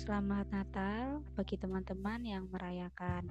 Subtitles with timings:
[0.00, 3.28] selamat Natal bagi teman-teman yang merayakan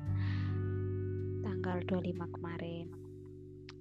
[1.41, 2.93] tanggal 25 kemarin.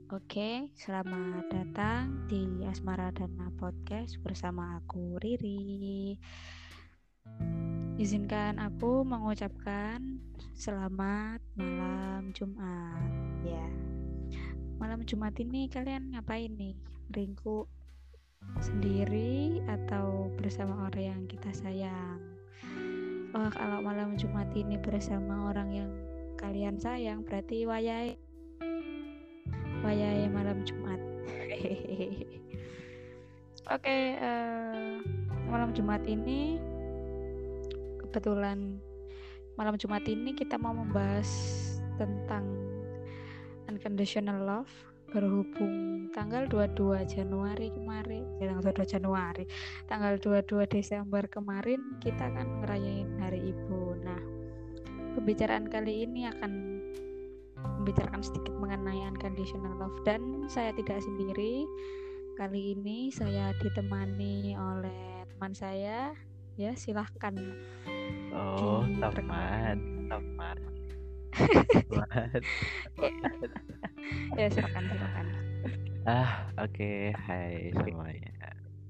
[0.09, 6.17] Oke, selamat datang di Asmara Dana Podcast bersama aku Riri.
[8.01, 10.25] Izinkan aku mengucapkan
[10.57, 13.05] selamat malam Jumat.
[13.45, 13.69] Ya.
[14.81, 16.73] Malam Jumat ini kalian ngapain nih?
[17.13, 17.69] Ringku
[18.65, 22.28] sendiri atau bersama orang yang kita sayang?
[23.37, 25.93] Oh, kalau malam Jumat ini bersama orang yang
[26.41, 28.17] kalian sayang berarti wayai
[29.85, 30.97] wayai malam Jumat.
[33.69, 35.05] Oke, okay, uh, eh,
[35.45, 36.57] malam Jumat ini
[38.01, 38.81] kebetulan
[39.61, 41.29] malam Jumat ini kita mau membahas
[42.01, 42.49] tentang
[43.69, 44.73] unconditional love
[45.09, 49.45] berhubung tanggal 22 Januari kemarin ya tanggal 22 Januari
[49.89, 53.97] tanggal 22 Desember kemarin kita kan ngerayain hari ibu.
[54.05, 54.21] Nah
[55.17, 56.53] pembicaraan kali ini akan
[57.59, 59.99] membicarakan sedikit mengenai unconditional love.
[60.07, 61.67] Dan saya tidak sendiri.
[62.39, 66.15] Kali ini saya ditemani oleh teman saya.
[66.59, 67.39] Ya silahkan
[68.35, 68.83] oh
[69.15, 70.59] teman teman
[74.39, 75.27] ya silakan silakan.
[76.07, 76.71] Ah oke.
[76.71, 77.11] Okay.
[77.27, 78.31] hai semuanya.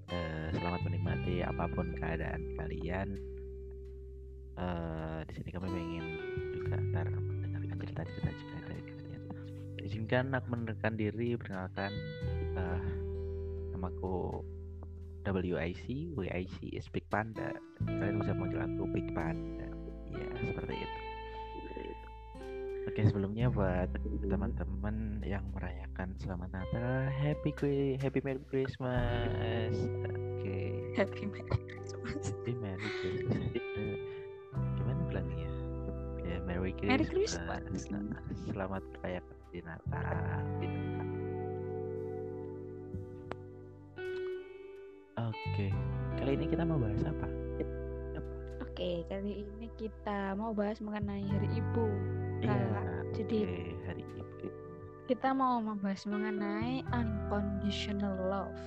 [0.08, 3.16] Uh, selamat menikmati apa pun keadaan kalian.
[4.60, 6.06] Uh, di sini kami ingin
[6.52, 8.56] juga ntar mendengarkan cerita-cerita juga
[9.88, 11.94] izinkan aku menerkan diri perkenalkan
[12.58, 12.90] uh,
[13.72, 14.44] namaku
[15.24, 17.56] WIC WIC is Big Panda.
[17.86, 19.68] Kalian bisa panggil aku Big Panda.
[20.12, 21.07] Ya seperti itu
[22.88, 23.92] Oke sebelumnya buat
[24.24, 27.52] teman-teman yang merayakan selamat Natal, Happy
[28.00, 29.76] Happy Merry Christmas.
[30.08, 30.88] Oke.
[30.96, 32.32] Happy Merry Christmas.
[32.32, 33.44] Happy Merry Christmas.
[34.80, 35.52] Gimana bilangnya?
[36.24, 37.36] Ya Merry Christmas.
[37.36, 38.24] Merry Christmas.
[38.48, 40.44] Selamat merayakan di Natal.
[45.28, 45.68] Oke,
[46.16, 47.28] kali ini kita mau bahas apa?
[48.64, 51.86] Oke, kali ini kita mau bahas mengenai Hari Ibu.
[52.42, 52.58] Iya.
[53.16, 54.46] Jadi okay, Hari Ibu.
[55.08, 58.62] Kita mau membahas mengenai unconditional love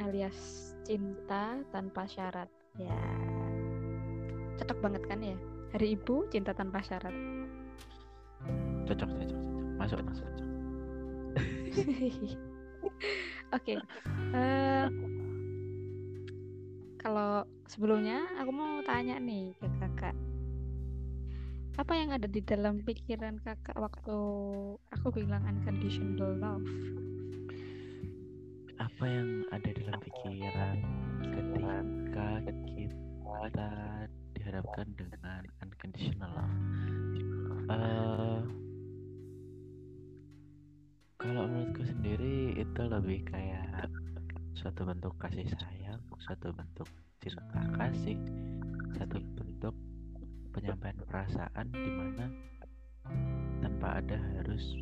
[0.00, 2.48] alias cinta tanpa syarat.
[2.80, 2.98] Ya,
[4.58, 5.36] cocok banget kan ya?
[5.76, 7.14] Hari Ibu cinta tanpa syarat.
[8.88, 10.22] Cocok, cocok, cocok masuk masuk
[11.74, 12.94] oke
[13.50, 13.76] okay.
[14.30, 14.86] uh, eh,
[17.02, 20.14] kalau sebelumnya aku mau tanya nih ke kakak
[21.80, 24.16] apa yang ada di dalam pikiran kakak waktu
[24.92, 26.68] aku bilang unconditional love?
[28.76, 30.76] Apa yang ada dalam pikiran
[31.32, 33.70] ketika kita
[34.36, 36.56] dihadapkan dengan unconditional love?
[37.72, 38.42] Uh,
[41.16, 43.88] kalau menurutku sendiri itu lebih kayak
[44.52, 46.90] suatu bentuk kasih sayang, suatu bentuk
[47.24, 48.18] cinta kasih,
[48.98, 49.72] satu bentuk
[50.52, 52.26] penyampaian perasaan di mana
[53.64, 54.76] tanpa ada harus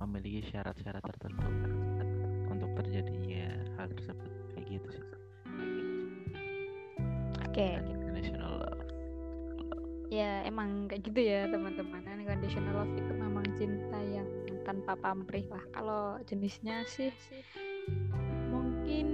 [0.00, 1.48] memiliki syarat-syarat tertentu
[2.48, 5.06] untuk terjadinya hal tersebut kayak gitu sih.
[7.44, 7.54] Oke.
[7.54, 7.72] Okay.
[10.10, 12.02] Ya emang kayak gitu ya teman-teman.
[12.02, 14.26] Unconditional love itu memang cinta yang
[14.64, 17.10] tanpa pamrih lah kalau jenisnya sih
[18.50, 19.08] mungkin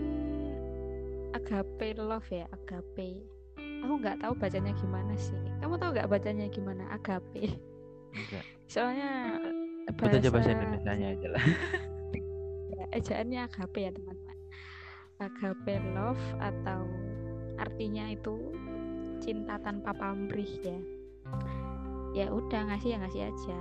[1.33, 3.36] agape love ya agape
[3.85, 5.39] aku nggak tahu bacanya gimana sih.
[5.61, 6.85] Kamu tahu nggak bacanya gimana?
[6.93, 7.57] Agape.
[8.15, 8.45] Enggak.
[8.73, 9.41] Soalnya
[9.95, 11.45] bahasa, aja bahasa Indonesia nya aja lah.
[12.77, 14.39] Ya, ejaannya agape ya teman-teman.
[15.17, 16.85] Agape love atau
[17.57, 18.53] artinya itu
[19.25, 20.77] cinta tanpa pamrih ya.
[22.13, 23.59] Ya udah ngasih ya ngasih aja.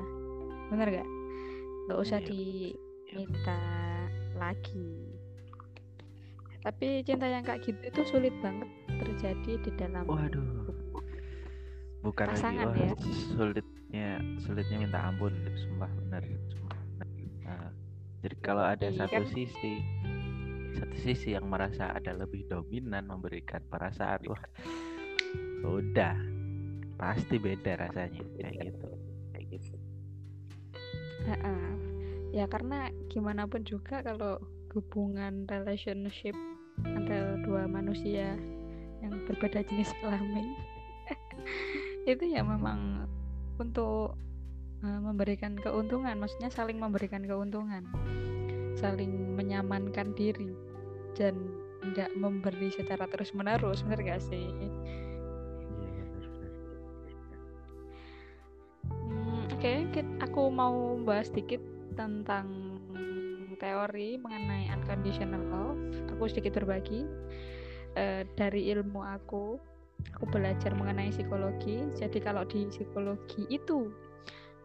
[0.67, 1.09] Bener gak
[1.87, 2.75] nggak usah iya,
[3.07, 3.59] diminta
[4.35, 5.15] lagi.
[6.59, 8.67] Tapi cinta yang kayak gitu itu sulit banget
[8.99, 10.71] terjadi di dalam waduh.
[12.05, 12.93] Bukan pasangan lagi, ya.
[13.33, 16.21] sulitnya sulitnya minta ampun sumpah bener
[17.41, 17.73] nah,
[18.21, 19.33] jadi kalau ada iya, satu kan?
[19.33, 19.73] sisi
[20.77, 24.43] satu sisi yang merasa ada lebih dominan memberikan perasaan wah
[25.65, 26.13] udah
[26.95, 28.87] pasti beda rasanya kayak gitu.
[29.33, 29.75] Kayak gitu.
[31.25, 31.67] Uh -uh.
[32.35, 34.37] ya karena gimana pun juga kalau
[34.75, 36.35] hubungan relationship
[36.83, 38.35] antara dua manusia
[39.03, 40.55] yang berbeda jenis kelamin.
[42.09, 43.09] Itu ya memang
[43.59, 44.15] untuk
[44.83, 47.87] uh, memberikan keuntungan maksudnya saling memberikan keuntungan
[48.75, 50.51] saling menyamankan diri
[51.15, 51.33] dan
[51.91, 54.51] tidak memberi secara terus menerus bener gak sih?
[55.79, 56.53] Iya benar benar
[58.91, 61.63] Hmm, Oke, kit- aku mau bahas sedikit
[61.95, 62.75] tentang
[63.55, 65.79] teori mengenai unconditional love.
[66.11, 67.07] Aku sedikit berbagi
[67.95, 69.59] eh, dari ilmu aku.
[70.15, 71.87] Aku belajar mengenai psikologi.
[71.97, 73.89] Jadi kalau di psikologi itu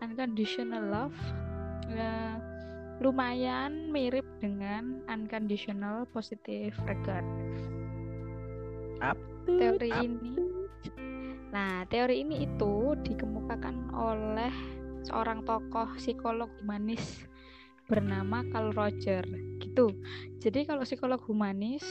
[0.05, 1.19] unconditional love
[1.89, 2.37] eh,
[3.01, 7.25] lumayan mirip dengan unconditional positive regard.
[9.01, 9.17] Up
[9.49, 10.05] Teori up.
[10.05, 10.37] ini
[11.51, 14.55] Nah, teori ini itu dikemukakan oleh
[15.03, 17.27] seorang tokoh psikolog humanis
[17.91, 19.27] bernama Carl Roger
[19.59, 19.91] gitu.
[20.39, 21.83] Jadi kalau psikolog humanis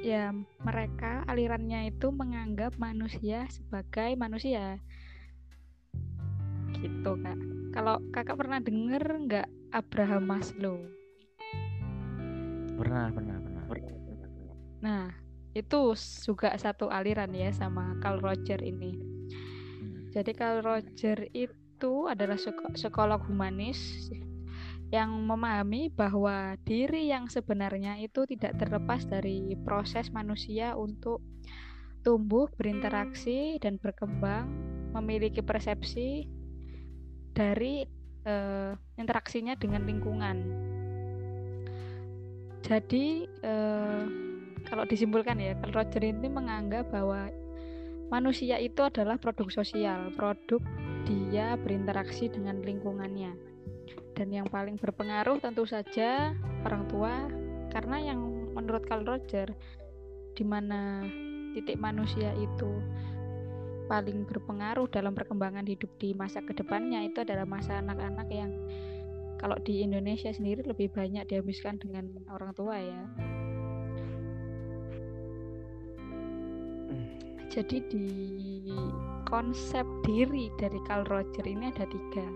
[0.00, 0.30] ya
[0.62, 4.78] mereka alirannya itu menganggap manusia sebagai manusia.
[6.78, 7.38] Gitu, Kak.
[7.74, 10.78] Kalau Kakak pernah denger nggak Abraham Maslow?
[12.80, 13.62] pernah pernah pernah
[14.80, 15.12] Nah,
[15.52, 15.92] itu
[16.24, 18.96] juga satu aliran ya sama Carl Roger ini.
[18.96, 20.08] Hmm.
[20.16, 24.08] Jadi Carl Roger itu adalah psiko- psikolog humanis
[24.90, 31.22] yang memahami bahwa diri yang sebenarnya itu tidak terlepas dari proses manusia untuk
[32.02, 34.50] tumbuh, berinteraksi dan berkembang,
[34.98, 36.26] memiliki persepsi
[37.30, 37.86] dari
[38.26, 40.36] eh, interaksinya dengan lingkungan.
[42.66, 44.02] Jadi eh,
[44.66, 47.30] kalau disimpulkan ya, Carl Roger ini menganggap bahwa
[48.10, 50.58] manusia itu adalah produk sosial, produk
[51.06, 53.49] dia berinteraksi dengan lingkungannya.
[54.20, 56.36] Dan yang paling berpengaruh tentu saja
[56.68, 57.24] orang tua,
[57.72, 58.20] karena yang
[58.52, 59.48] menurut Carl Roger,
[60.36, 61.08] di mana
[61.56, 62.68] titik manusia itu
[63.88, 68.52] paling berpengaruh dalam perkembangan hidup di masa ke depannya itu adalah masa anak-anak yang
[69.40, 73.02] kalau di Indonesia sendiri lebih banyak dihabiskan dengan orang tua ya.
[77.48, 78.06] Jadi di
[79.24, 82.28] konsep diri dari Carl Roger ini ada tiga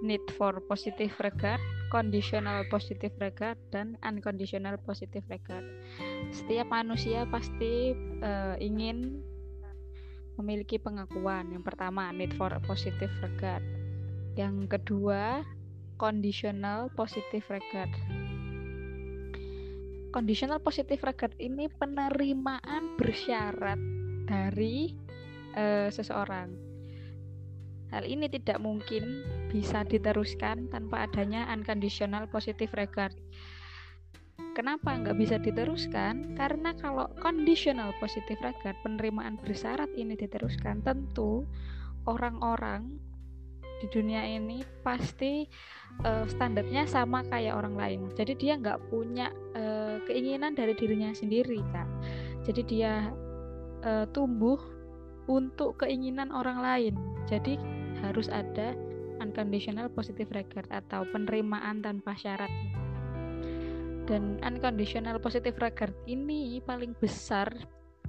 [0.00, 1.60] need for positive regard,
[1.92, 5.64] conditional positive regard, dan unconditional positive regard.
[6.32, 9.20] Setiap manusia pasti eh, ingin
[10.40, 11.52] memiliki pengakuan.
[11.52, 13.62] Yang pertama need for positive regard.
[14.36, 15.44] Yang kedua
[16.00, 17.92] conditional positive regard.
[20.10, 23.78] Conditional positive regard ini penerimaan bersyarat
[24.26, 24.96] dari
[25.54, 26.69] eh, seseorang.
[27.90, 33.14] Hal ini tidak mungkin bisa diteruskan tanpa adanya unconditional positive regard.
[34.54, 36.34] Kenapa nggak bisa diteruskan?
[36.34, 41.46] Karena kalau conditional positive regard, penerimaan bersyarat ini diteruskan, tentu
[42.06, 42.98] orang-orang
[43.80, 45.48] di dunia ini pasti
[46.04, 48.00] eh, standarnya sama kayak orang lain.
[48.12, 51.88] Jadi dia nggak punya eh, keinginan dari dirinya sendiri, kak.
[52.44, 53.08] Jadi dia
[53.86, 54.60] eh, tumbuh
[55.30, 56.94] untuk keinginan orang lain.
[57.30, 58.74] Jadi harus ada
[59.20, 62.50] unconditional positive regard atau penerimaan tanpa syarat.
[64.08, 67.46] Dan unconditional positive regard ini paling besar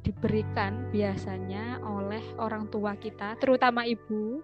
[0.01, 4.41] diberikan biasanya oleh orang tua kita, terutama ibu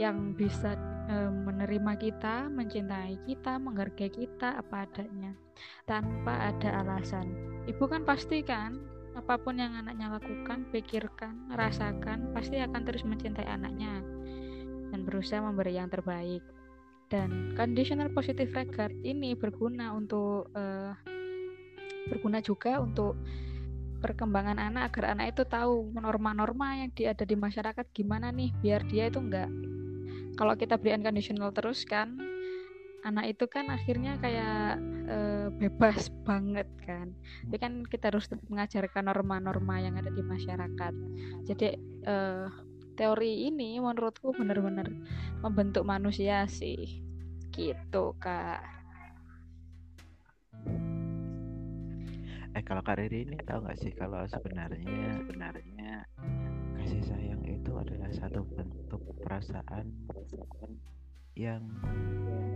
[0.00, 0.72] yang bisa
[1.04, 5.36] e, menerima kita, mencintai kita, menghargai kita apa adanya
[5.84, 7.28] tanpa ada alasan.
[7.68, 8.80] Ibu kan pasti kan
[9.14, 14.13] apa pun yang anaknya lakukan, pikirkan, rasakan, pasti akan terus mencintai anaknya
[14.94, 16.40] dan berusaha memberi yang terbaik.
[17.10, 20.94] Dan conditional positive regard ini berguna untuk eh,
[22.06, 23.18] berguna juga untuk
[23.98, 29.08] perkembangan anak agar anak itu tahu norma-norma yang ada di masyarakat gimana nih biar dia
[29.08, 29.48] itu enggak
[30.36, 32.20] kalau kita beri unconditional terus kan
[33.08, 34.76] anak itu kan akhirnya kayak
[35.08, 37.16] eh, bebas banget kan
[37.48, 40.92] tapi kan kita harus mengajarkan norma-norma yang ada di masyarakat
[41.48, 42.48] jadi eh,
[42.94, 44.88] teori ini menurutku benar-benar
[45.42, 47.02] membentuk manusia sih
[47.54, 48.74] gitu kak
[52.54, 56.06] Eh kalau Kak Riri ini tahu nggak sih kalau sebenarnya sebenarnya
[56.78, 59.90] kasih sayang itu adalah satu bentuk perasaan
[61.34, 61.66] yang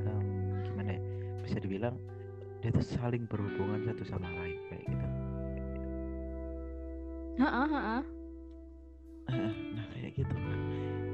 [0.07, 1.02] em, gimana ya
[1.42, 1.99] bisa dibilang
[2.62, 5.07] dia tuh saling berhubungan satu sama lain kayak gitu.
[7.42, 8.02] Heeh, heeh.
[9.28, 9.77] Nah
[10.08, 10.36] kayak gitu.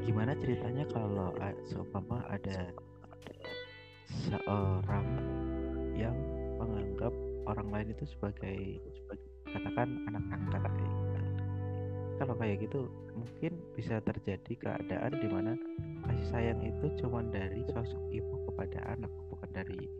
[0.06, 1.34] Gimana ceritanya kalau
[1.66, 2.70] seumpama ada
[4.30, 5.06] seorang
[5.98, 6.14] yang
[6.54, 7.10] menganggap
[7.50, 11.18] orang lain itu sebagai, sebagai katakan anak angkat kayak gitu.
[12.14, 12.80] Kalau kayak gitu
[13.18, 15.52] mungkin bisa terjadi keadaan di mana
[16.06, 19.90] kasih sayang itu cuma dari sosok ibu kepada anak bukan dari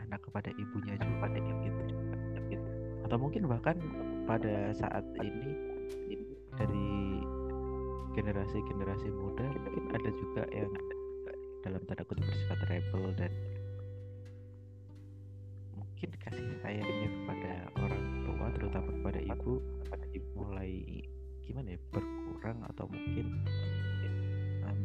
[0.00, 1.80] anak kepada ibunya juga pada gitu.
[2.48, 2.68] gitu.
[3.04, 3.76] atau mungkin bahkan
[4.24, 5.71] pada saat ini
[8.12, 10.72] generasi-generasi muda mungkin ada juga yang
[11.62, 13.32] dalam tanda kutip bersifat rebel dan
[15.72, 19.52] mungkin kasih sayangnya kepada orang tua terutama kepada ibu
[20.36, 21.02] mulai
[21.42, 23.26] gimana ya berkurang atau mungkin
[24.66, 24.80] um,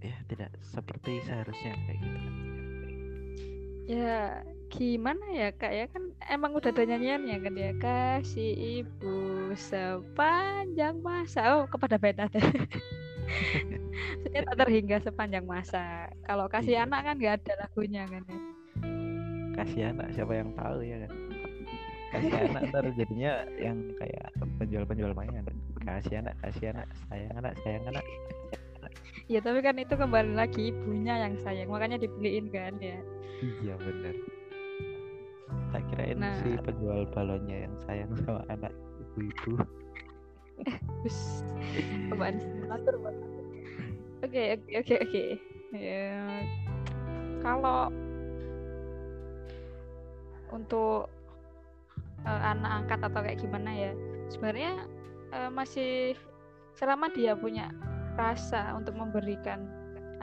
[0.00, 2.28] ya tidak seperti seharusnya kayak gitu.
[3.90, 5.84] Ya gimana ya kak ya?
[5.92, 7.70] Kan emang udah ada nyanyiannya kan ya?
[7.76, 9.16] Kasih ibu
[9.52, 11.60] sepanjang masa.
[11.60, 12.24] Oh kepada beta.
[14.24, 16.08] Saya tak terhingga sepanjang masa.
[16.24, 16.88] Kalau kasih Iya.
[16.88, 18.38] anak kan nggak ada lagunya kan ya?
[19.52, 21.12] Kasih anak siapa yang tahu ya kan?
[22.12, 24.26] Kasih anak ntar jadinya yang kayak
[24.56, 25.44] penjual-penjual mainan.
[25.84, 28.04] Kasih anak kasih anak sayang anak sayang anak.
[29.28, 31.68] Ya tapi kan itu kembali lagi ibunya yang sayang.
[31.68, 32.96] Makanya dibeliin kan ya?
[33.62, 34.41] Iya bener
[35.72, 36.36] tak kirain Nah.
[36.44, 39.64] si penjual balonnya yang sayang sama anak ibu-ibu
[42.12, 42.36] apaan.
[44.22, 45.24] Oke, oke, oke, oke.
[45.74, 46.14] Ya,
[47.42, 47.90] kalau
[50.54, 51.10] untuk
[52.22, 53.90] eh, anak angkat atau kayak gimana ya,
[54.30, 54.86] sebenarnya
[55.34, 56.14] eh, masih
[56.78, 57.74] selama dia punya
[58.14, 59.66] rasa untuk memberikan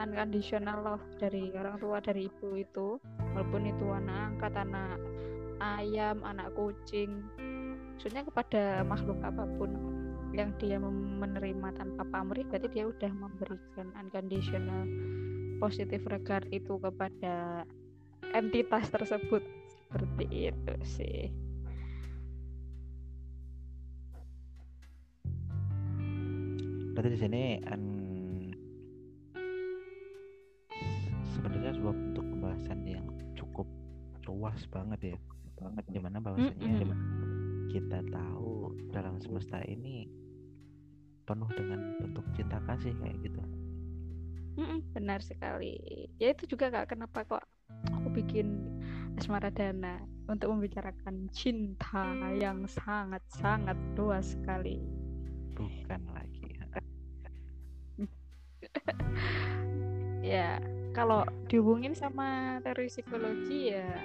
[0.00, 2.96] unconditional love dari orang tua dari ibu itu,
[3.36, 4.96] walaupun itu anak angkat, anak
[5.60, 7.22] ayam, anak kucing,
[7.94, 9.76] maksudnya kepada makhluk apa pun
[10.32, 14.88] yang dia menerima tanpa pamrih berarti dia udah memberikan unconditional
[15.60, 17.68] positive regard itu kepada
[18.32, 19.44] entitas tersebut.
[19.68, 21.20] Seperti itu sih.
[26.94, 27.42] Berarti di sini
[31.36, 33.66] sebenarnya sebuah bentuk pembahasan yang cukup
[34.30, 35.18] luas banget ya
[35.62, 36.90] banget di mana bahwasanya Mm-mm.
[37.72, 40.08] kita tahu dalam semesta ini
[41.26, 43.40] penuh dengan bentuk cinta kasih kayak gitu.
[44.58, 45.74] Mm-mm, benar sekali.
[46.20, 47.44] Ya itu juga kak kenapa kok
[47.96, 48.46] aku bikin
[49.18, 49.94] asmara dana
[50.30, 54.78] untuk membicarakan cinta yang sangat sangat luas sekali.
[55.54, 56.46] Bukan lagi
[60.20, 60.60] ya
[60.96, 64.04] kalau dihubungin sama teori psikologi ya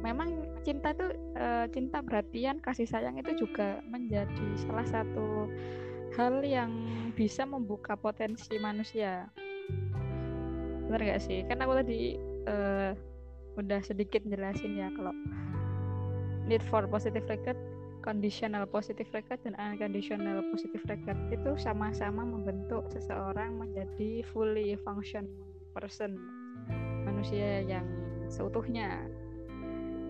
[0.00, 5.48] memang cinta tuh eh, cinta perhatian kasih sayang itu juga menjadi salah satu
[6.16, 6.72] hal yang
[7.14, 9.30] bisa membuka potensi manusia.
[10.90, 11.46] Benar gak sih?
[11.46, 12.92] Kan aku tadi eh,
[13.60, 15.12] udah sedikit jelasin ya kalau
[16.48, 17.58] need for positive record
[18.00, 25.28] conditional positive record dan unconditional positive record itu sama-sama membentuk seseorang menjadi fully function
[25.76, 26.16] person
[27.04, 27.84] manusia yang
[28.32, 29.04] seutuhnya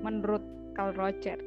[0.00, 0.42] menurut
[0.75, 1.38] Carl Roger?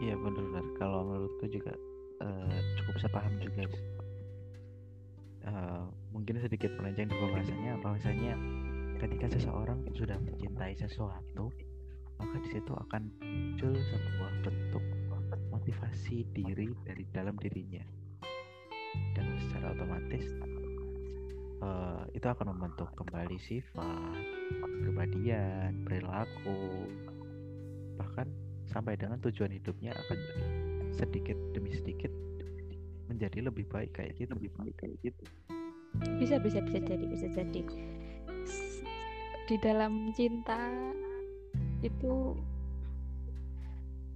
[0.00, 0.64] Iya benar-benar.
[0.80, 1.74] Kalau menurutku juga
[2.24, 3.68] eh, cukup saya paham juga
[5.40, 7.72] Eh, mungkin sedikit melenceng di pembahasannya.
[7.80, 8.34] Bahwasanya
[9.00, 11.48] ketika seseorang sudah mencintai sesuatu
[12.20, 14.84] maka di situ akan muncul sebuah bentuk
[15.48, 17.80] motivasi diri dari dalam dirinya.
[19.16, 20.28] Dan secara otomatis
[21.60, 24.24] eh, itu akan membentuk kembali sifat
[24.60, 26.88] kepribadian perilaku.
[28.00, 28.26] Bahkan
[28.70, 30.18] sampai dengan tujuan hidupnya akan
[30.94, 32.10] sedikit demi sedikit
[33.08, 34.32] menjadi lebih baik kayak gitu.
[34.36, 35.24] Lebih baik kayak gitu.
[36.16, 37.62] Bisa bisa bisa jadi bisa jadi.
[39.50, 40.70] Di dalam cinta
[41.82, 42.38] itu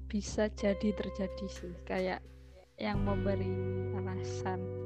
[0.06, 2.22] bisa jadi terjadi sih kayak
[2.78, 3.50] yang memberi
[3.98, 4.83] alasan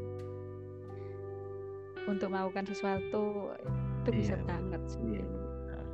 [2.08, 3.52] untuk melakukan sesuatu
[4.02, 5.20] itu bisa Iya, banget sih.
[5.20, 5.84] Nah,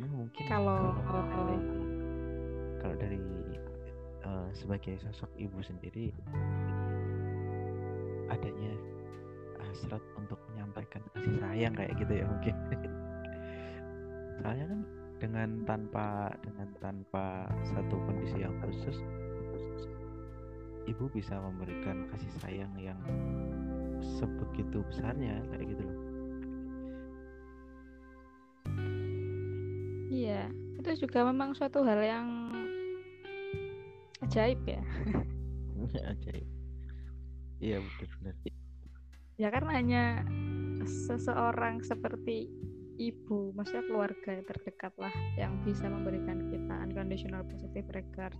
[0.00, 0.96] Nah, mungkin Kalau-
[1.28, 1.58] dari,
[2.80, 3.20] kalau dari
[4.20, 6.12] eh, sebagai sosok ibu sendiri
[8.30, 8.72] adanya
[9.60, 12.54] hasrat untuk menyampaikan kasih sayang kayak gitu ya mungkin.
[14.40, 14.80] Soalnya kan
[15.20, 18.96] dengan tanpa dengan tanpa satu kondisi yang khusus
[20.88, 22.98] ibu bisa memberikan kasih sayang yang
[24.00, 25.98] sebegitu besarnya kayak gitu loh.
[30.10, 30.42] Iya
[30.80, 32.28] itu juga memang suatu hal yang
[34.24, 34.80] ajaib ya.
[36.16, 36.48] Ajaib.
[37.60, 38.34] Iya benar-benar.
[39.36, 40.04] Ya karena hanya
[40.84, 42.48] seseorang seperti
[43.00, 48.36] ibu maksudnya keluarga yang terdekat lah yang bisa memberikan kita unconditional positive regard.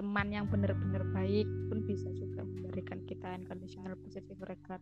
[0.00, 4.80] Teman yang benar-benar baik pun bisa juga memberikan kita unconditional positive regard.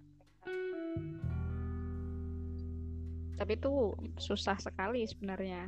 [3.37, 3.92] Tapi itu
[4.23, 5.66] susah sekali sebenarnya.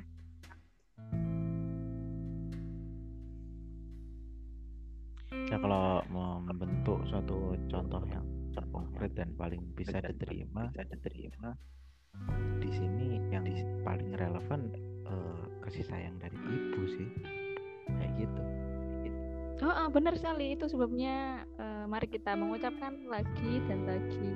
[5.48, 8.28] Ya kalau mau membentuk suatu contoh yang
[8.68, 11.54] konkret dan paling bisa diterima bisa diterima
[12.58, 13.44] di sini yang
[13.86, 14.72] paling relevan
[15.08, 17.08] uh, kasih sayang dari ibu sih.
[17.88, 18.42] Kayak gitu.
[19.64, 20.54] Oh, oh benar sekali.
[20.54, 24.30] Itu sebabnya uh, mari kita mengucapkan lagi dan lagi.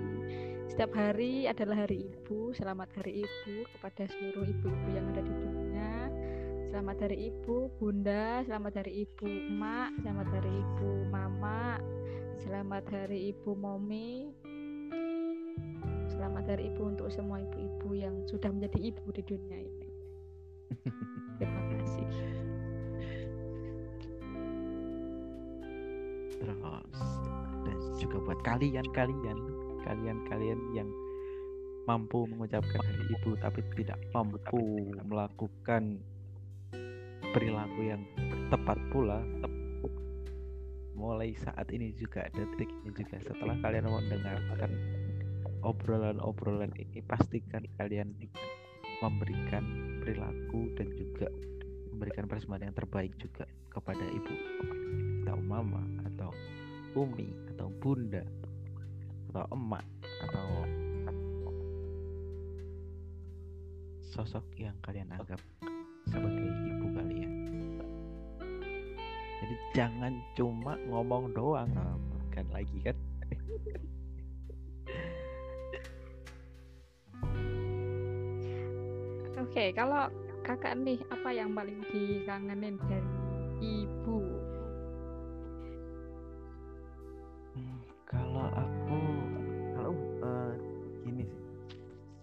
[0.73, 2.51] Setiap hari adalah hari ibu.
[2.57, 5.93] Selamat hari ibu kepada seluruh ibu-ibu yang ada di dunia.
[6.73, 8.41] Selamat hari ibu bunda.
[8.49, 9.93] Selamat hari ibu emak.
[10.01, 11.77] Selamat hari ibu mama.
[12.43, 14.35] Selamat hari ibu momi
[16.23, 19.89] selamat hari ibu untuk semua ibu-ibu yang sudah menjadi ibu di dunia ini.
[21.43, 22.07] Terima kasih.
[26.39, 26.59] Terus
[27.67, 29.39] dan juga buat kalian-kalian
[29.83, 30.87] kalian-kalian yang
[31.91, 34.63] mampu mengucapkan hari ibu tapi tidak mampu
[35.03, 35.99] melakukan
[37.35, 38.07] perilaku yang
[38.47, 39.27] tepat pula
[40.95, 43.19] mulai saat ini juga detik ini juga.
[43.27, 44.71] Setelah kalian mendengarkan
[45.63, 48.15] obrolan-obrolan ini pastikan kalian
[49.03, 49.65] memberikan
[50.03, 51.31] perilaku dan juga
[51.91, 54.35] memberikan persembahan yang terbaik juga kepada ibu
[55.23, 56.31] atau mama atau
[56.99, 58.23] umi atau bunda
[59.31, 59.87] atau emak
[60.29, 60.49] atau
[64.13, 65.41] sosok yang kalian anggap
[66.11, 67.31] sebagai ibu kalian.
[69.43, 71.73] Jadi jangan cuma ngomong doang
[72.53, 72.97] lagi kan
[79.63, 80.11] Oke, okay, kalau
[80.43, 83.15] kakak nih apa yang paling dikangenin dari
[83.63, 84.19] ibu?
[87.55, 88.99] Hmm, kalau aku
[89.79, 89.95] kalau
[90.27, 90.51] uh,
[91.07, 91.47] gini sih.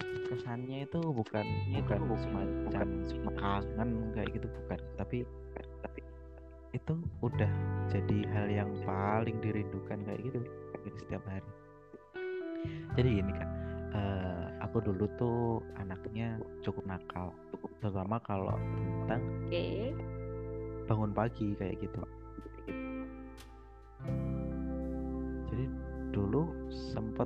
[0.04, 1.48] Kesannya itu bukan
[1.80, 2.88] bukan semacam
[3.40, 4.80] kangen kayak gitu bukan.
[5.00, 5.24] Tapi
[5.80, 6.00] tapi
[6.76, 7.54] itu udah
[7.88, 10.44] jadi hal yang paling dirindukan kayak gitu
[11.08, 11.52] setiap hari.
[13.00, 13.48] Jadi gini kan
[13.96, 14.39] uh,
[14.70, 17.34] aku dulu tuh anaknya cukup nakal
[17.82, 18.54] terutama kalau
[19.10, 19.90] tentang okay.
[20.86, 22.06] bangun pagi kayak gitu.
[25.50, 25.66] Jadi
[26.14, 27.26] dulu sempet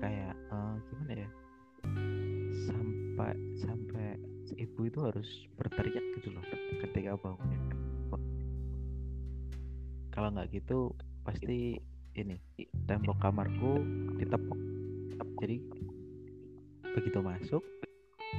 [0.00, 1.30] kayak uh, gimana ya
[2.64, 4.06] sampai sampai
[4.56, 5.28] ibu itu harus
[5.60, 6.44] berteriak gitu loh
[6.80, 7.60] ketika bangun
[10.08, 11.76] kalau nggak gitu pasti
[12.16, 12.40] ini
[12.88, 13.84] tembok kamarku
[14.16, 14.58] ditepok
[15.38, 15.56] jadi
[16.98, 17.62] begitu masuk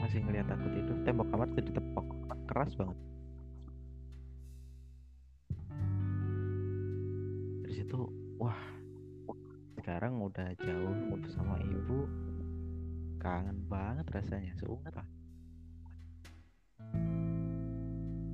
[0.04, 2.08] masih ngeliat aku tidur tembok kamar itu ditepok.
[2.44, 2.98] Keras banget.
[7.64, 8.00] Dari situ
[8.36, 8.60] wah
[9.80, 10.96] sekarang udah jauh
[11.32, 12.04] sama ibu.
[13.24, 15.08] Kangen banget rasanya seungat lah.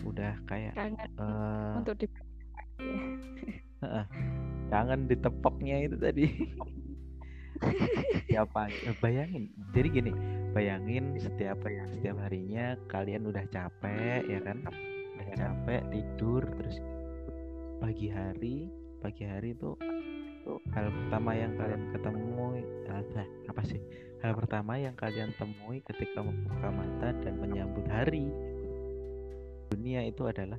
[0.06, 2.08] Udah kayak kangen uh, untuk di
[4.74, 6.26] kangen ditepoknya itu tadi
[8.30, 8.68] siapa
[9.00, 9.52] bayangin.
[9.72, 10.12] Jadi gini
[10.52, 14.64] bayangin setiap setiap harinya kalian udah capek ya kan?
[15.16, 16.78] Udah capek tidur terus
[17.80, 18.72] pagi hari
[19.04, 19.78] pagi hari itu
[20.74, 22.48] hal pertama yang kalian ketemu
[22.86, 23.82] eh, apa sih?
[24.22, 28.30] Hal pertama yang kalian temui ketika membuka mata dan menyambut hari
[29.70, 30.58] dunia itu adalah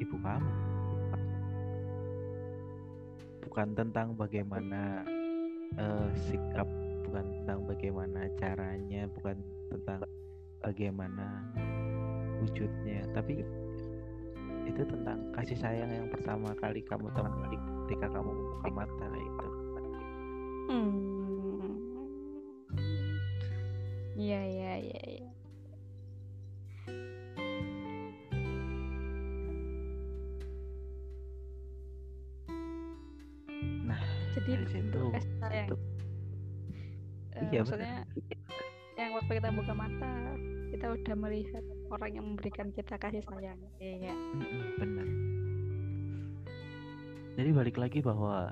[0.00, 0.52] ibu kamu.
[3.44, 5.04] Bukan tentang bagaimana
[5.74, 6.68] uh, sikap
[7.06, 9.36] bukan tentang bagaimana caranya bukan
[9.70, 10.00] tentang
[10.62, 11.26] bagaimana
[12.42, 13.42] wujudnya tapi
[14.66, 19.48] itu tentang kasih sayang yang pertama kali kamu temui ketika kamu membuka mata itu
[20.70, 21.26] hmm
[24.16, 25.35] Iya, iya, iya, iya.
[34.46, 35.02] Jadi dari situ.
[35.50, 35.68] yang
[37.34, 38.38] uh, iya maksudnya bener.
[38.96, 40.12] yang waktu kita buka mata
[40.70, 43.58] kita udah melihat orang yang memberikan kita kasih sayang.
[43.82, 44.14] Iya
[44.78, 45.06] benar
[47.36, 48.48] jadi balik lagi bahwa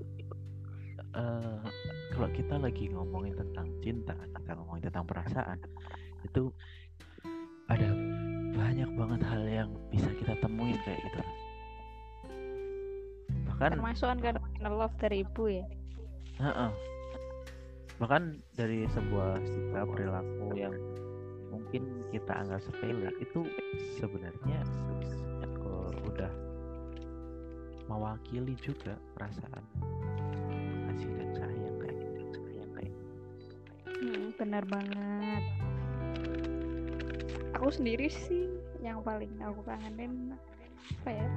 [1.17, 1.61] uh,
[2.13, 4.13] kalau kita lagi ngomongin tentang cinta
[4.45, 5.59] kita ngomongin tentang perasaan
[6.21, 6.53] itu
[7.73, 7.89] ada
[8.53, 11.21] banyak banget hal yang bisa kita temuin kayak gitu.
[13.49, 15.65] Bahkan termasuk kan love dari ibu ya
[16.43, 16.73] -uh.
[18.03, 20.75] bahkan dari sebuah sikap perilaku yang
[21.55, 23.47] mungkin kita anggap sepele itu
[24.03, 24.67] sebenarnya
[25.63, 26.33] uh, udah
[27.87, 29.63] mewakili juga perasaan
[30.91, 32.95] kasih dan sayang kayak gitu sayang kayak
[33.95, 35.45] Hmm, benar banget.
[37.55, 38.51] Aku sendiri sih
[38.83, 40.35] yang paling aku kangenin
[41.01, 41.29] apa ya?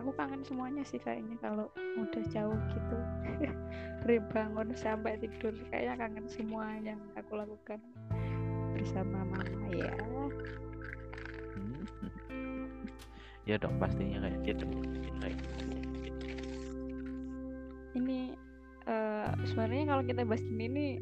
[0.00, 1.68] Aku kangen semuanya sih kayaknya kalau
[2.00, 2.98] udah jauh gitu.
[4.00, 7.78] Dari bangun sampai tidur kayaknya kangen semua yang aku lakukan
[8.72, 9.92] bersama mama ya.
[11.60, 11.84] Hmm.
[13.44, 14.64] ya dong pastinya kayak gitu
[15.20, 15.36] kayak
[17.92, 18.32] Ini
[18.88, 20.92] eh, sebenarnya kalau kita bahas gini nih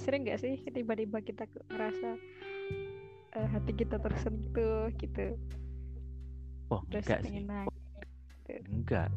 [0.00, 2.10] sering nggak sih tiba-tiba kita ngerasa
[3.36, 5.36] eh, hati kita tersentuh gitu
[6.72, 7.68] oh terus enggak sih pengen
[8.46, 9.10] nangis enggak.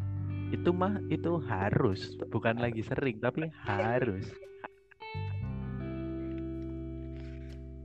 [0.49, 2.17] Itu mah itu harus.
[2.29, 4.25] Bukan lagi sering tapi harus.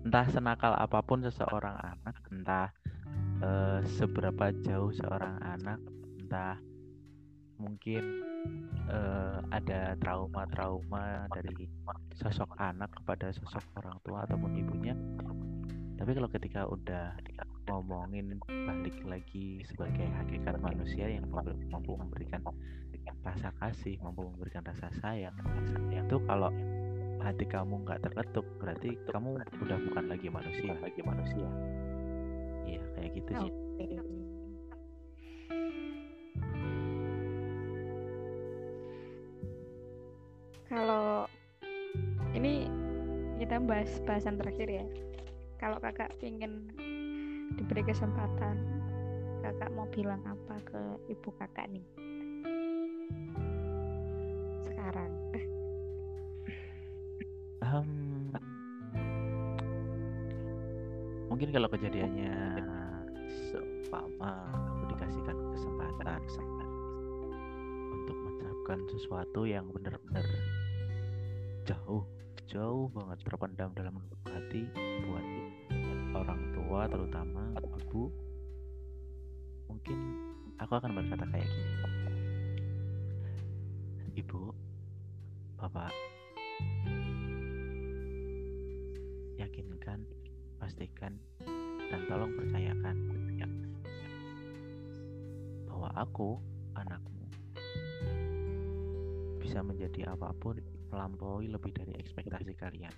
[0.04, 2.68] Entah senakal apa pun seseorang anak entah
[3.40, 5.80] eh, seberapa jauh seorang anak
[6.20, 6.60] entah
[7.56, 8.20] mungkin
[8.92, 11.64] eh, ada trauma-trauma dari
[12.20, 14.92] sosok anak kepada sosok orang tua ataupun ibunya
[15.94, 17.14] tapi kalau ketika udah
[17.70, 22.44] ngomongin balik lagi sebagai hakikat manusia yang mampu, mampu memberikan
[23.24, 25.32] rasa kasih mampu memberikan rasa sayang
[25.92, 26.52] itu kalau
[27.24, 31.48] hati kamu nggak terketuk berarti kamu udah bukan lagi manusia lagi manusia
[32.68, 33.52] iya kayak gitu sih.
[40.74, 41.30] Kalau
[42.34, 42.66] ini
[43.38, 44.84] kita bahas bahasan terakhir ya.
[45.64, 46.76] Kalau kakak ingin
[47.56, 48.60] diberi kesempatan,
[49.40, 51.80] kakak mau bilang apa ke ibu kakak nih?
[54.68, 55.12] Sekarang.
[57.64, 58.28] Ehm,
[61.32, 62.60] mungkin kalau kejadiannya
[63.48, 64.36] seumpama
[64.68, 66.70] aku dikasihkan kesempatan kesempatan
[67.88, 70.28] untuk mengucapkan sesuatu yang benar-benar
[71.64, 72.04] jauh
[72.44, 74.68] jauh banget terpendam dalam lubuk hati
[75.08, 75.33] buat
[76.14, 78.06] orang tua terutama ibu
[79.66, 79.98] mungkin
[80.62, 81.74] aku akan berkata kayak gini.
[84.14, 84.42] Ibu
[85.58, 85.90] bapak
[89.34, 90.06] yakinkan
[90.62, 91.18] pastikan
[91.90, 92.96] dan tolong percayakan
[93.34, 93.48] ya,
[95.66, 96.38] bahwa aku
[96.78, 97.26] anakmu
[99.42, 100.62] bisa menjadi apa pun
[100.94, 102.94] melampaui lebih dari ekspektasi kalian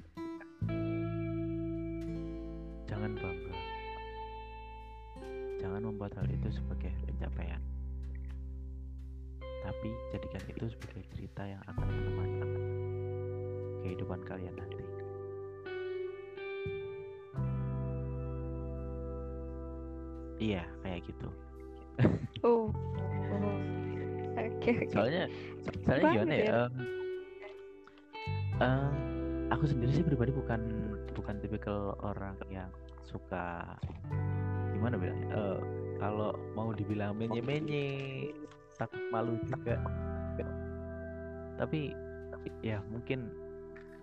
[2.87, 3.57] jangan bangga
[5.59, 7.63] jangan membuat hal itu sebagai pencapaian
[9.67, 12.39] tapi jadikan itu sebagai cerita yang akan menemani
[13.83, 14.87] kehidupan kalian nanti
[20.37, 21.29] Iya, kayak gitu.
[22.45, 22.69] Oh.
[23.33, 23.59] oh.
[24.37, 24.93] Oke, oke.
[24.93, 25.25] Soalnya,
[25.89, 26.45] soalnya gimana ya?
[26.45, 26.61] ya.
[28.61, 28.93] em,
[29.49, 32.71] aku sendiri sih pribadi bukan bukan tipikal orang yang
[33.07, 33.77] suka
[34.75, 35.21] gimana bilang?
[35.31, 35.59] eh,
[35.97, 38.29] kalau mau dibilang menye-menye,
[38.77, 39.81] takut malu juga.
[41.57, 41.89] Tapi
[42.61, 43.33] ya mungkin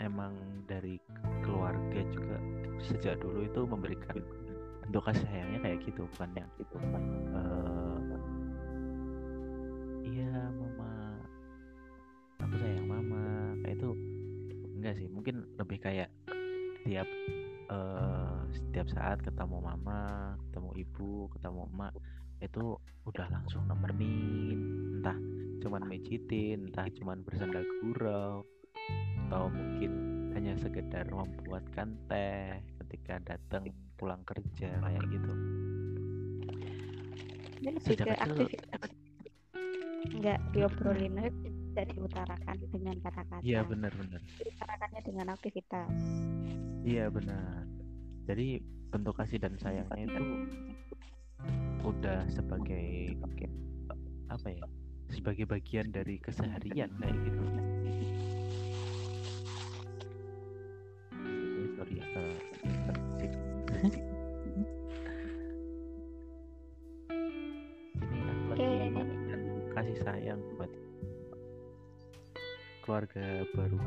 [0.02, 0.34] emang
[0.66, 0.98] dari
[1.46, 2.42] keluarga juga
[2.82, 4.26] sejak dulu itu memberikan
[4.84, 6.76] bentuk kasih sayangnya kayak gitu, bukan yang gitu.
[6.82, 8.00] Eh,
[10.10, 10.92] iya mama
[12.42, 13.90] aku sayang mama kayak itu
[14.76, 16.10] enggak sih mungkin lebih kayak
[16.84, 17.08] tiap
[17.72, 21.94] eh, setiap saat ketemu mama ketemu ibu ketemu emak
[22.44, 22.76] itu
[23.08, 24.60] udah langsung nemenin
[25.00, 25.18] entah
[25.64, 28.44] cuman mejitin entah cuman bersandar gurau
[29.28, 29.92] atau mungkin
[30.36, 35.34] hanya sekedar membuatkan teh ketika datang pulang kerja kayak gitu
[37.64, 38.82] lebih sejak ke kecil aktivitas.
[40.04, 43.40] Enggak diobrolin aja, tidak diutarakan dengan kata-kata.
[43.40, 45.92] iya benar-benar Diutarakannya dengan aktivitas.
[46.84, 47.64] Iya benar.
[48.28, 48.60] Jadi
[48.92, 50.24] bentuk kasih dan sayangnya itu
[51.84, 53.16] udah sebagai
[54.28, 54.64] apa ya?
[55.08, 57.44] Sebagai bagian dari keseharian kayak gitu.
[61.80, 62.06] Sorry ya.
[62.12, 62.38] eh.
[68.14, 69.16] Ini aku lagi
[69.72, 70.72] kasih sayang buat
[72.84, 73.80] keluarga baru.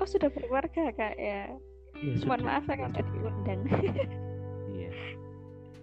[0.00, 1.52] Oh sudah berkeluarga kak ya.
[2.00, 3.60] Iya, Mohon maaf saya nggak diundang.
[4.72, 4.90] Iya.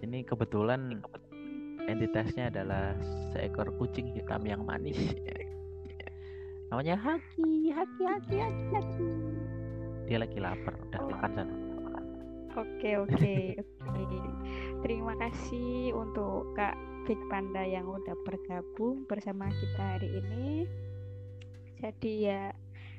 [0.02, 0.98] Ini kebetulan
[1.86, 2.98] entitasnya adalah
[3.30, 4.98] seekor kucing hitam yang manis.
[6.68, 9.08] Namanya Haki, Haki, Haki, Haki, Haki.
[10.10, 11.08] Dia lagi lapar, udah Oh.
[11.14, 11.54] makan sana.
[12.58, 13.14] Oke oke
[13.62, 14.04] oke.
[14.82, 16.74] terima kasih untuk Kak
[17.06, 20.66] Big Panda yang udah bergabung bersama kita hari ini.
[21.78, 22.50] Jadi ya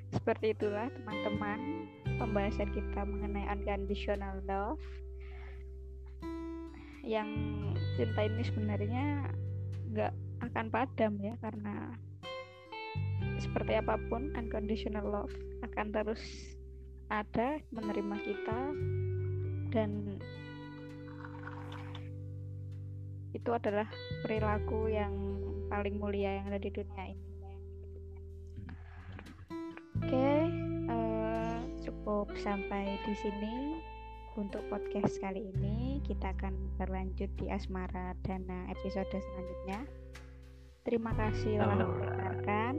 [0.10, 1.86] seperti itulah teman-teman
[2.18, 4.82] pembahasan kita mengenai unconditional love.
[7.06, 7.30] Yang
[7.98, 9.06] cinta ini sebenarnya
[9.90, 10.14] nggak
[10.50, 11.94] akan padam ya karena
[13.40, 16.22] seperti apa pun unconditional love akan terus
[17.10, 18.60] ada menerima kita
[19.74, 20.20] dan
[23.34, 23.86] itu adalah
[24.26, 25.14] perilaku yang
[25.70, 27.39] paling mulia yang ada di dunia ini.
[32.38, 33.80] Sampai di sini
[34.38, 36.04] untuk podcast kali ini.
[36.06, 39.80] Kita akan berlanjut di Asmara Dana episode selanjutnya.
[40.86, 42.74] Terima kasih telah mendengarkan.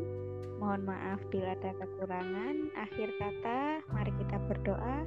[0.60, 2.56] Mohon maaf bila ada kekurangan.
[2.76, 4.98] Akhir kata, mari kita berdoa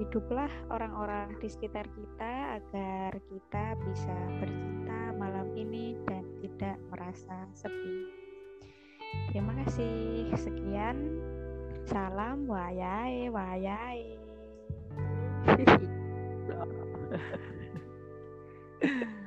[0.00, 8.08] hiduplah orang-orang di sekitar kita agar kita bisa bercinta malam ini dan tidak merasa sepi.
[9.28, 10.32] Terima kasih.
[10.36, 10.96] Sekian.
[11.86, 14.18] Salam wayai wayai.